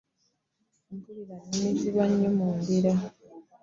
[0.93, 2.93] Mpulira nnumizibwa nnyo mu ndira.